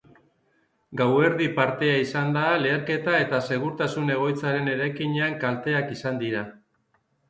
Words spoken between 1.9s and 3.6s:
izan da leherketa eta